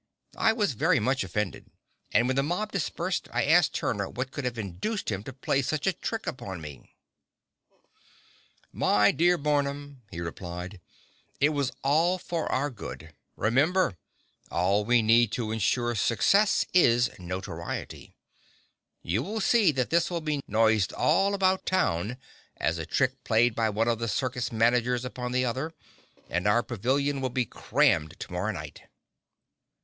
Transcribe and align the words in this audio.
I 0.39 0.51
was 0.51 0.71
very 0.73 0.99
much 0.99 1.23
offended, 1.23 1.69
and 2.11 2.25
when 2.25 2.35
the 2.35 2.41
mob 2.41 2.71
dispersed 2.71 3.29
I 3.31 3.45
asked 3.45 3.75
Turner 3.75 4.09
what 4.09 4.31
could 4.31 4.45
have 4.45 4.57
induced 4.57 5.11
him 5.11 5.21
to 5.25 5.31
play 5.31 5.61
such 5.61 5.85
a 5.85 5.93
trick 5.93 6.25
upon 6.25 6.59
me. 6.59 6.91
[Illustration: 8.73 8.79
BARNUM 8.79 8.81
ON 8.81 8.81
A 8.81 8.81
RAIL.] 8.81 8.97
"My 9.05 9.11
dear 9.11 9.37
Mr. 9.37 9.43
Barnum," 9.43 10.01
he 10.09 10.19
replied, 10.19 10.81
"it 11.39 11.49
was 11.49 11.71
all 11.83 12.17
for 12.17 12.51
our 12.51 12.71
good. 12.71 13.13
Remember, 13.35 13.95
all 14.49 14.83
we 14.83 15.03
need 15.03 15.31
to 15.33 15.51
insure 15.51 15.93
success 15.93 16.65
is 16.73 17.11
notoriety. 17.19 18.15
You 19.03 19.21
will 19.21 19.39
see 19.39 19.71
that 19.73 19.91
this 19.91 20.09
will 20.09 20.21
be 20.21 20.41
noised 20.47 20.93
all 20.93 21.35
about 21.35 21.67
town 21.67 22.17
as 22.57 22.79
a 22.79 22.87
trick 22.87 23.23
played 23.23 23.53
by 23.53 23.69
one 23.69 23.87
of 23.87 23.99
the 23.99 24.07
circus 24.07 24.51
managers 24.51 25.05
upon 25.05 25.31
the 25.31 25.45
other, 25.45 25.75
and 26.27 26.47
our 26.47 26.63
pavilion 26.63 27.21
will 27.21 27.29
be 27.29 27.45
crammed 27.45 28.19
to 28.19 28.31
morrow 28.31 28.51
night." 28.51 28.81